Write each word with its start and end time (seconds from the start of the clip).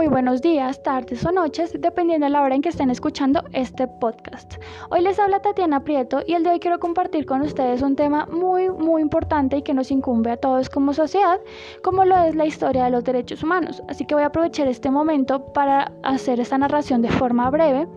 buenos 0.00 0.42
días, 0.42 0.82
tardes 0.82 1.24
o 1.24 1.32
noches, 1.32 1.72
dependiendo 1.78 2.26
de 2.26 2.30
la 2.30 2.42
hora 2.42 2.54
en 2.54 2.62
que 2.62 2.68
estén 2.68 2.90
escuchando 2.90 3.42
este 3.52 3.86
podcast. 3.86 4.54
Hoy 4.90 5.00
les 5.02 5.18
habla 5.18 5.40
Tatiana 5.40 5.84
Prieto 5.84 6.22
y 6.26 6.34
el 6.34 6.42
de 6.42 6.50
hoy 6.50 6.60
quiero 6.60 6.78
compartir 6.78 7.26
con 7.26 7.42
ustedes 7.42 7.82
un 7.82 7.96
tema 7.96 8.26
muy, 8.26 8.70
muy 8.70 9.02
importante 9.02 9.56
y 9.56 9.62
que 9.62 9.74
nos 9.74 9.90
incumbe 9.90 10.30
a 10.30 10.36
todos 10.36 10.68
como 10.68 10.92
sociedad, 10.92 11.40
como 11.82 12.04
lo 12.04 12.16
es 12.18 12.34
la 12.34 12.46
historia 12.46 12.84
de 12.84 12.90
los 12.90 13.04
derechos 13.04 13.42
humanos. 13.42 13.82
Así 13.88 14.04
que 14.04 14.14
voy 14.14 14.24
a 14.24 14.26
aprovechar 14.26 14.68
este 14.68 14.90
momento 14.90 15.52
para 15.52 15.92
hacer 16.02 16.40
esta 16.40 16.58
narración 16.58 17.02
de 17.02 17.10
forma 17.10 17.50
breve. 17.50 17.88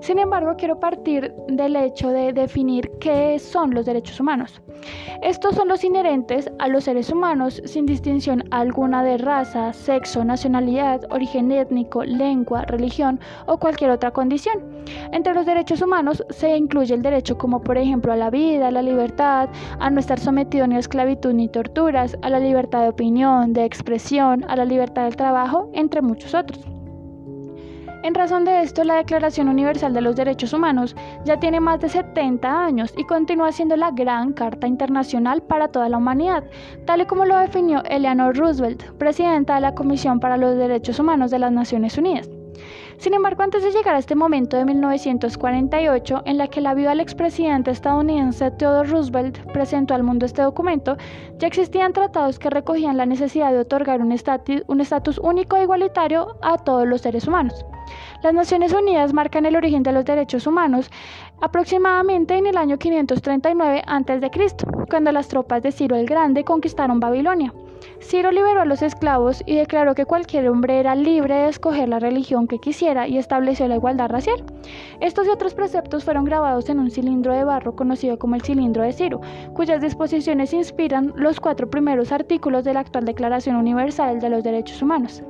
Sin 0.00 0.18
embargo, 0.18 0.54
quiero 0.56 0.78
partir 0.80 1.32
del 1.48 1.76
hecho 1.76 2.10
de 2.10 2.32
definir 2.32 2.90
qué 3.00 3.38
son 3.38 3.74
los 3.74 3.86
derechos 3.86 4.20
humanos. 4.20 4.60
Estos 5.22 5.54
son 5.54 5.68
los 5.68 5.84
inherentes 5.84 6.50
a 6.58 6.66
los 6.66 6.84
seres 6.84 7.10
humanos 7.10 7.62
sin 7.64 7.86
distinción 7.86 8.42
alguna 8.50 9.04
de 9.04 9.18
raza, 9.18 9.72
sexo, 9.72 10.24
nacionalidad, 10.24 11.02
origen 11.10 11.41
étnico, 11.50 12.04
lengua, 12.04 12.62
religión 12.62 13.18
o 13.46 13.58
cualquier 13.58 13.90
otra 13.90 14.10
condición. 14.10 14.60
Entre 15.12 15.34
los 15.34 15.46
derechos 15.46 15.82
humanos 15.82 16.24
se 16.30 16.56
incluye 16.56 16.94
el 16.94 17.02
derecho 17.02 17.38
como 17.38 17.62
por 17.62 17.78
ejemplo 17.78 18.12
a 18.12 18.16
la 18.16 18.30
vida, 18.30 18.68
a 18.68 18.70
la 18.70 18.82
libertad, 18.82 19.48
a 19.78 19.90
no 19.90 20.00
estar 20.00 20.18
sometido 20.18 20.66
ni 20.66 20.76
a 20.76 20.80
esclavitud 20.80 21.32
ni 21.32 21.48
torturas, 21.48 22.16
a 22.22 22.30
la 22.30 22.38
libertad 22.38 22.82
de 22.82 22.88
opinión, 22.88 23.52
de 23.52 23.64
expresión, 23.64 24.44
a 24.48 24.56
la 24.56 24.64
libertad 24.64 25.04
del 25.04 25.16
trabajo, 25.16 25.70
entre 25.72 26.02
muchos 26.02 26.34
otros. 26.34 26.71
En 28.02 28.14
razón 28.16 28.44
de 28.44 28.62
esto, 28.62 28.82
la 28.82 28.96
Declaración 28.96 29.48
Universal 29.48 29.94
de 29.94 30.00
los 30.00 30.16
Derechos 30.16 30.52
Humanos 30.52 30.96
ya 31.24 31.38
tiene 31.38 31.60
más 31.60 31.78
de 31.78 31.88
70 31.88 32.64
años 32.64 32.92
y 32.96 33.04
continúa 33.04 33.52
siendo 33.52 33.76
la 33.76 33.92
gran 33.92 34.32
carta 34.32 34.66
internacional 34.66 35.40
para 35.40 35.68
toda 35.68 35.88
la 35.88 35.98
humanidad, 35.98 36.42
tal 36.84 37.02
y 37.02 37.06
como 37.06 37.24
lo 37.24 37.38
definió 37.38 37.80
Eleanor 37.84 38.36
Roosevelt, 38.36 38.82
presidenta 38.98 39.54
de 39.54 39.60
la 39.60 39.76
Comisión 39.76 40.18
para 40.18 40.36
los 40.36 40.56
Derechos 40.56 40.98
Humanos 40.98 41.30
de 41.30 41.38
las 41.38 41.52
Naciones 41.52 41.96
Unidas. 41.96 42.28
Sin 42.98 43.14
embargo, 43.14 43.42
antes 43.42 43.62
de 43.64 43.72
llegar 43.72 43.94
a 43.94 43.98
este 43.98 44.14
momento 44.14 44.56
de 44.56 44.64
1948, 44.64 46.22
en 46.24 46.38
la 46.38 46.48
que 46.48 46.60
la 46.60 46.74
viuda 46.74 46.90
del 46.90 47.00
expresidente 47.00 47.70
estadounidense 47.70 48.50
Theodore 48.52 48.88
Roosevelt 48.88 49.38
presentó 49.52 49.94
al 49.94 50.02
mundo 50.02 50.26
este 50.26 50.42
documento, 50.42 50.96
ya 51.38 51.48
existían 51.48 51.92
tratados 51.92 52.38
que 52.38 52.50
recogían 52.50 52.96
la 52.96 53.06
necesidad 53.06 53.52
de 53.52 53.58
otorgar 53.58 54.00
un 54.00 54.12
estatus 54.12 55.18
único 55.18 55.56
e 55.56 55.62
igualitario 55.62 56.36
a 56.42 56.58
todos 56.58 56.86
los 56.86 57.00
seres 57.00 57.26
humanos. 57.26 57.64
Las 58.22 58.34
Naciones 58.34 58.72
Unidas 58.72 59.12
marcan 59.12 59.46
el 59.46 59.56
origen 59.56 59.82
de 59.82 59.92
los 59.92 60.04
derechos 60.04 60.46
humanos 60.46 60.90
aproximadamente 61.40 62.36
en 62.36 62.46
el 62.46 62.56
año 62.56 62.78
539 62.78 63.82
a.C., 63.84 64.30
cuando 64.88 65.10
las 65.10 65.28
tropas 65.28 65.62
de 65.62 65.72
Ciro 65.72 65.96
el 65.96 66.06
Grande 66.06 66.44
conquistaron 66.44 67.00
Babilonia. 67.00 67.52
Ciro 68.00 68.30
liberó 68.30 68.60
a 68.60 68.64
los 68.64 68.82
esclavos 68.82 69.42
y 69.46 69.56
declaró 69.56 69.94
que 69.94 70.06
cualquier 70.06 70.48
hombre 70.48 70.78
era 70.78 70.94
libre 70.94 71.34
de 71.34 71.48
escoger 71.48 71.88
la 71.88 71.98
religión 71.98 72.46
que 72.46 72.58
quisiera 72.58 73.08
y 73.08 73.18
estableció 73.18 73.68
la 73.68 73.76
igualdad 73.76 74.08
racial. 74.08 74.44
Estos 75.00 75.26
y 75.26 75.30
otros 75.30 75.54
preceptos 75.54 76.04
fueron 76.04 76.24
grabados 76.24 76.68
en 76.68 76.78
un 76.78 76.90
cilindro 76.90 77.32
de 77.32 77.44
barro 77.44 77.74
conocido 77.74 78.18
como 78.18 78.34
el 78.34 78.42
cilindro 78.42 78.82
de 78.82 78.92
Ciro, 78.92 79.20
cuyas 79.54 79.80
disposiciones 79.80 80.52
inspiran 80.52 81.12
los 81.16 81.40
cuatro 81.40 81.70
primeros 81.70 82.12
artículos 82.12 82.64
de 82.64 82.74
la 82.74 82.80
actual 82.80 83.04
Declaración 83.04 83.56
Universal 83.56 84.20
de 84.20 84.28
los 84.28 84.44
Derechos 84.44 84.82
Humanos. 84.82 85.22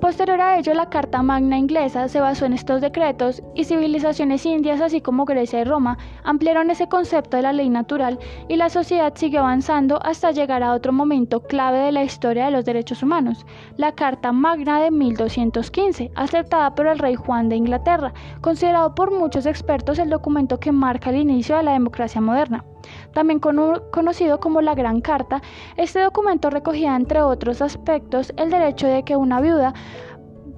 Posterior 0.00 0.40
a 0.40 0.58
ello, 0.58 0.72
la 0.72 0.88
Carta 0.88 1.22
Magna 1.22 1.58
inglesa 1.58 2.08
se 2.08 2.22
basó 2.22 2.46
en 2.46 2.54
estos 2.54 2.80
decretos 2.80 3.42
y 3.54 3.64
civilizaciones 3.64 4.46
indias, 4.46 4.80
así 4.80 5.02
como 5.02 5.26
Grecia 5.26 5.60
y 5.60 5.64
Roma, 5.64 5.98
ampliaron 6.24 6.70
ese 6.70 6.88
concepto 6.88 7.36
de 7.36 7.42
la 7.42 7.52
ley 7.52 7.68
natural 7.68 8.18
y 8.48 8.56
la 8.56 8.70
sociedad 8.70 9.12
siguió 9.14 9.40
avanzando 9.40 10.00
hasta 10.02 10.30
llegar 10.30 10.62
a 10.62 10.72
otro 10.72 10.94
momento 10.94 11.42
clave 11.42 11.80
de 11.80 11.92
la 11.92 12.02
historia 12.02 12.46
de 12.46 12.50
los 12.50 12.64
derechos 12.64 13.02
humanos, 13.02 13.44
la 13.76 13.92
Carta 13.92 14.32
Magna 14.32 14.80
de 14.80 14.90
1215, 14.90 16.12
aceptada 16.14 16.74
por 16.74 16.86
el 16.86 16.98
rey 16.98 17.14
Juan 17.14 17.50
de 17.50 17.56
Inglaterra, 17.56 18.14
considerado 18.40 18.94
por 18.94 19.10
muchos 19.10 19.44
expertos 19.44 19.98
el 19.98 20.08
documento 20.08 20.58
que 20.58 20.72
marca 20.72 21.10
el 21.10 21.16
inicio 21.16 21.58
de 21.58 21.64
la 21.64 21.72
democracia 21.72 22.22
moderna. 22.22 22.64
También 23.12 23.40
conocido 23.40 24.40
como 24.40 24.60
la 24.60 24.74
Gran 24.74 25.00
Carta, 25.00 25.42
este 25.76 26.00
documento 26.00 26.50
recogía, 26.50 26.94
entre 26.94 27.22
otros 27.22 27.60
aspectos, 27.60 28.32
el 28.36 28.50
derecho 28.50 28.86
de 28.86 29.02
que 29.02 29.16
una 29.16 29.40
viuda 29.40 29.74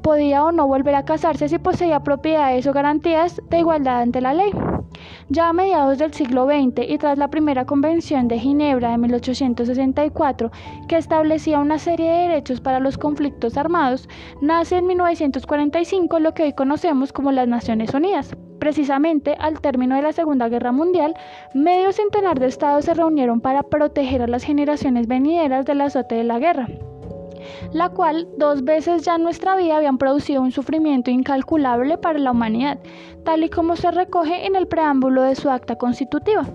podía 0.03 0.45
o 0.45 0.53
no 0.53 0.67
volver 0.67 0.95
a 0.95 1.05
casarse 1.05 1.49
si 1.49 1.59
poseía 1.59 2.01
propiedades 2.01 2.67
o 2.67 2.73
garantías 2.73 3.41
de 3.49 3.59
igualdad 3.59 4.03
ante 4.03 4.21
la 4.21 4.35
ley. 4.35 4.53
Ya 5.35 5.49
a 5.49 5.53
mediados 5.55 5.97
del 5.97 6.13
siglo 6.13 6.45
XX 6.45 6.83
y 6.87 6.99
tras 6.99 7.17
la 7.17 7.29
primera 7.29 7.65
Convención 7.65 8.29
de 8.29 8.39
Ginebra 8.39 8.91
de 8.91 8.99
1864, 8.99 10.51
que 10.89 10.99
establecía 10.99 11.59
una 11.59 11.79
serie 11.79 12.11
de 12.11 12.29
derechos 12.29 12.61
para 12.61 12.81
los 12.81 12.99
conflictos 12.99 13.57
armados, 13.57 14.11
nace 14.43 14.77
en 14.77 14.87
1945 14.89 16.19
lo 16.19 16.35
que 16.35 16.43
hoy 16.43 16.53
conocemos 16.53 17.15
como 17.15 17.33
las 17.33 17.49
Naciones 17.49 17.95
Unidas. 17.95 18.37
Precisamente 18.59 19.35
al 19.39 19.59
término 19.63 19.97
de 19.97 20.03
la 20.03 20.13
Segunda 20.13 20.51
Guerra 20.51 20.71
Mundial, 20.71 21.15
medio 21.55 21.93
centenar 21.93 22.39
de 22.39 22.49
estados 22.49 22.85
se 22.85 22.93
reunieron 22.93 23.41
para 23.41 23.63
proteger 23.63 24.21
a 24.21 24.27
las 24.27 24.45
generaciones 24.45 25.07
venideras 25.07 25.65
del 25.65 25.81
azote 25.81 26.15
de 26.15 26.25
la 26.25 26.41
guerra 26.41 26.69
la 27.73 27.89
cual 27.91 28.29
dos 28.39 28.65
veces 28.65 29.05
ya 29.05 29.17
en 29.17 29.23
nuestra 29.23 29.57
vida 29.57 29.77
habían 29.77 29.99
producido 29.99 30.43
un 30.43 30.53
sufrimiento 30.53 31.11
incalculable 31.11 31.99
para 31.99 32.19
la 32.19 32.31
humanidad, 32.31 32.79
tal 33.25 33.45
y 33.45 33.49
como 33.49 33.77
se 33.77 33.91
recoge 33.91 34.47
en 34.47 34.57
el 34.57 34.67
preámbulo 34.67 35.23
de 35.23 35.35
su 35.35 35.51
acta 35.51 35.77
constitutiva. 35.77 36.47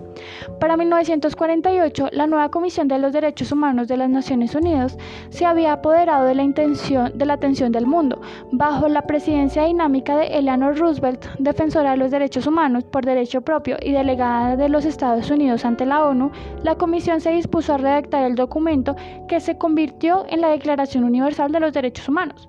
Para 0.60 0.76
1948, 0.76 2.08
la 2.12 2.26
nueva 2.26 2.50
Comisión 2.50 2.88
de 2.88 2.98
los 2.98 3.12
Derechos 3.12 3.52
Humanos 3.52 3.88
de 3.88 3.96
las 3.96 4.10
Naciones 4.10 4.54
Unidas 4.54 4.96
se 5.30 5.46
había 5.46 5.72
apoderado 5.72 6.24
de 6.24 6.34
la, 6.34 6.42
intención, 6.42 7.16
de 7.16 7.26
la 7.26 7.34
atención 7.34 7.72
del 7.72 7.86
mundo, 7.86 8.20
bajo 8.52 8.88
la 8.88 9.02
presidencia 9.02 9.64
dinámica 9.64 10.16
de 10.16 10.26
Eleanor 10.26 10.78
Roosevelt, 10.78 11.24
defensora 11.38 11.92
de 11.92 11.96
los 11.96 12.10
derechos 12.10 12.46
humanos 12.46 12.84
por 12.84 13.04
derecho 13.04 13.40
propio 13.40 13.76
y 13.82 13.92
delegada 13.92 14.56
de 14.56 14.68
los 14.68 14.84
Estados 14.84 15.30
Unidos 15.30 15.64
ante 15.64 15.86
la 15.86 16.04
ONU, 16.04 16.30
la 16.62 16.74
Comisión 16.76 17.20
se 17.20 17.30
dispuso 17.30 17.74
a 17.74 17.78
redactar 17.78 18.24
el 18.24 18.34
documento 18.34 18.96
que 19.28 19.40
se 19.40 19.58
convirtió 19.58 20.24
en 20.28 20.40
la 20.40 20.48
Declaración 20.48 21.04
Universal 21.04 21.52
de 21.52 21.60
los 21.60 21.72
Derechos 21.72 22.08
Humanos. 22.08 22.48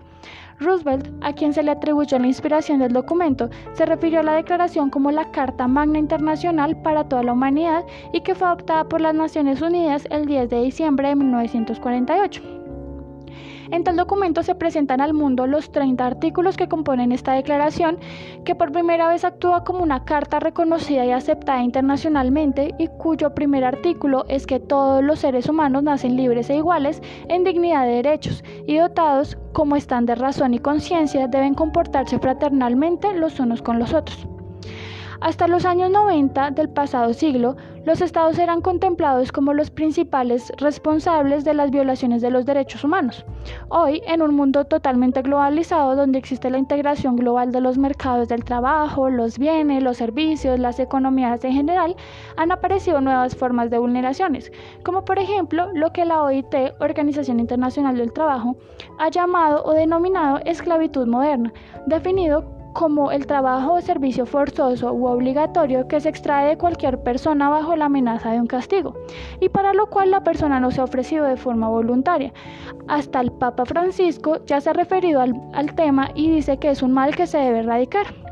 Roosevelt, 0.59 1.07
a 1.21 1.33
quien 1.33 1.53
se 1.53 1.63
le 1.63 1.71
atribuyó 1.71 2.19
la 2.19 2.27
inspiración 2.27 2.79
del 2.79 2.93
documento, 2.93 3.49
se 3.73 3.85
refirió 3.85 4.19
a 4.19 4.23
la 4.23 4.35
declaración 4.35 4.89
como 4.89 5.11
la 5.11 5.31
Carta 5.31 5.67
Magna 5.67 5.99
Internacional 5.99 6.75
para 6.81 7.05
toda 7.05 7.23
la 7.23 7.33
humanidad 7.33 7.83
y 8.13 8.21
que 8.21 8.35
fue 8.35 8.47
adoptada 8.47 8.83
por 8.83 9.01
las 9.01 9.15
Naciones 9.15 9.61
Unidas 9.61 10.07
el 10.11 10.25
10 10.25 10.49
de 10.49 10.61
diciembre 10.61 11.09
de 11.09 11.15
1948. 11.15 12.58
En 13.71 13.83
tal 13.83 13.97
documento 13.97 14.41
se 14.41 14.55
presentan 14.55 14.99
al 14.99 15.13
mundo 15.13 15.45
los 15.45 15.71
30 15.71 16.03
artículos 16.03 16.57
que 16.57 16.67
componen 16.67 17.11
esta 17.11 17.33
declaración, 17.33 17.99
que 18.43 18.55
por 18.55 18.71
primera 18.71 19.07
vez 19.07 19.23
actúa 19.23 19.63
como 19.63 19.83
una 19.83 20.05
carta 20.05 20.39
reconocida 20.39 21.05
y 21.05 21.11
aceptada 21.11 21.61
internacionalmente 21.61 22.73
y 22.79 22.87
cuyo 22.87 23.35
primer 23.35 23.63
artículo 23.63 24.25
es 24.27 24.47
que 24.47 24.59
todos 24.59 25.03
los 25.03 25.19
seres 25.19 25.47
humanos 25.47 25.83
nacen 25.83 26.15
libres 26.15 26.49
e 26.49 26.55
iguales 26.55 27.01
en 27.27 27.43
dignidad 27.43 27.85
de 27.85 28.01
derechos 28.01 28.43
y 28.65 28.77
dotados 28.77 29.37
como 29.53 29.75
están 29.75 30.07
de 30.07 30.15
razón 30.15 30.55
y 30.55 30.59
conciencia 30.59 31.27
deben 31.27 31.53
comportarse 31.53 32.17
fraternalmente 32.17 33.13
los 33.13 33.39
unos 33.39 33.61
con 33.61 33.77
los 33.77 33.93
otros. 33.93 34.27
Hasta 35.21 35.47
los 35.47 35.65
años 35.65 35.91
90 35.91 36.51
del 36.51 36.69
pasado 36.69 37.13
siglo, 37.13 37.57
los 37.85 38.01
estados 38.01 38.37
eran 38.37 38.61
contemplados 38.61 39.31
como 39.31 39.53
los 39.53 39.71
principales 39.71 40.51
responsables 40.57 41.43
de 41.43 41.53
las 41.53 41.71
violaciones 41.71 42.21
de 42.21 42.29
los 42.29 42.45
derechos 42.45 42.83
humanos. 42.83 43.25
Hoy, 43.69 44.01
en 44.05 44.21
un 44.21 44.35
mundo 44.35 44.65
totalmente 44.65 45.21
globalizado 45.21 45.95
donde 45.95 46.19
existe 46.19 46.49
la 46.49 46.57
integración 46.57 47.15
global 47.15 47.51
de 47.51 47.61
los 47.61 47.77
mercados 47.77 48.27
del 48.27 48.43
trabajo, 48.43 49.09
los 49.09 49.37
bienes, 49.37 49.81
los 49.83 49.97
servicios, 49.97 50.59
las 50.59 50.79
economías 50.79 51.43
en 51.43 51.53
general, 51.53 51.95
han 52.37 52.51
aparecido 52.51 53.01
nuevas 53.01 53.35
formas 53.35 53.69
de 53.69 53.77
vulneraciones, 53.77 54.51
como 54.83 55.05
por 55.05 55.19
ejemplo 55.19 55.69
lo 55.73 55.91
que 55.93 56.05
la 56.05 56.23
OIT, 56.23 56.55
Organización 56.79 57.39
Internacional 57.39 57.97
del 57.97 58.13
Trabajo, 58.13 58.57
ha 58.97 59.09
llamado 59.09 59.63
o 59.63 59.73
denominado 59.73 60.39
esclavitud 60.45 61.07
moderna, 61.07 61.53
definido 61.85 62.58
como 62.73 63.11
el 63.11 63.25
trabajo 63.25 63.73
o 63.73 63.81
servicio 63.81 64.25
forzoso 64.25 64.93
u 64.93 65.07
obligatorio 65.07 65.87
que 65.87 65.99
se 65.99 66.09
extrae 66.09 66.49
de 66.49 66.57
cualquier 66.57 67.01
persona 67.01 67.49
bajo 67.49 67.75
la 67.75 67.85
amenaza 67.85 68.31
de 68.31 68.39
un 68.39 68.47
castigo, 68.47 68.95
y 69.39 69.49
para 69.49 69.73
lo 69.73 69.87
cual 69.87 70.11
la 70.11 70.23
persona 70.23 70.59
no 70.59 70.71
se 70.71 70.81
ha 70.81 70.85
ofrecido 70.85 71.25
de 71.25 71.37
forma 71.37 71.69
voluntaria. 71.69 72.33
Hasta 72.87 73.21
el 73.21 73.31
Papa 73.31 73.65
Francisco 73.65 74.43
ya 74.45 74.61
se 74.61 74.69
ha 74.69 74.73
referido 74.73 75.21
al, 75.21 75.75
tema 75.75 76.09
y 76.15 76.29
dice 76.31 76.57
que 76.57 76.71
es 76.71 76.81
un 76.81 76.91
mal 76.91 77.15
que 77.15 77.27
se 77.27 77.37
debe 77.37 77.59
erradicar. 77.59 78.28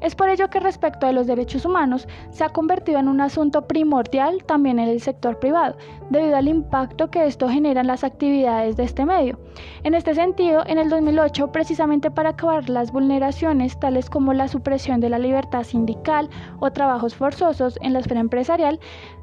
Es 0.00 0.14
por 0.14 0.28
ello 0.28 0.48
que 0.48 0.60
respecto 0.60 1.06
a 1.06 1.12
los 1.12 1.26
derechos 1.26 1.64
humanos 1.64 2.06
se 2.30 2.44
ha 2.44 2.48
convertido 2.48 2.98
en 2.98 3.08
un 3.08 3.20
asunto 3.20 3.66
primordial 3.66 4.44
también 4.44 4.78
en 4.78 4.88
el 4.88 5.00
sector 5.00 5.38
privado, 5.38 5.76
debido 6.10 6.36
al 6.36 6.48
impacto 6.48 7.10
que 7.10 7.26
esto 7.26 7.48
genera 7.48 7.80
en 7.80 7.86
las 7.86 8.04
actividades 8.04 8.76
de 8.76 8.84
este 8.84 9.04
medio. 9.04 9.38
En 9.82 9.94
este 9.94 10.14
sentido, 10.14 10.62
en 10.66 10.78
el 10.78 10.88
2008, 10.88 11.50
precisamente 11.50 12.10
para 12.10 12.30
acabar 12.30 12.68
las 12.68 12.92
vulneraciones 12.92 13.78
tales 13.80 14.08
como 14.08 14.32
la 14.32 14.48
supresión 14.48 15.00
de 15.00 15.08
la 15.08 15.18
libertad 15.18 15.64
sindical 15.64 16.30
o 16.60 16.70
trabajos 16.70 17.14
forzosos 17.14 17.78
en 17.82 17.92
la 17.92 17.98
esfera 17.98 18.20
empresarial, 18.20 18.78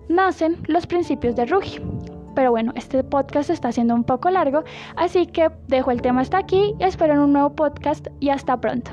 nacen 0.10 0.58
los 0.68 0.86
principios 0.88 1.36
de 1.36 1.46
Ruggie 1.46 1.82
pero 2.36 2.52
bueno, 2.52 2.74
este 2.76 3.02
podcast 3.04 3.50
está 3.50 3.72
siendo 3.72 3.96
un 3.96 4.04
poco 4.04 4.30
largo, 4.30 4.66
así 4.98 5.26
que 5.26 5.50
dejo 5.68 5.92
el 5.92 6.02
tema 6.02 6.22
hasta 6.22 6.38
aquí, 6.38 6.76
espero 6.80 7.14
en 7.14 7.20
un 7.20 7.34
nuevo 7.34 7.56
podcast 7.56 8.08
y 8.20 8.30
hasta 8.30 8.60
pronto. 8.60 8.92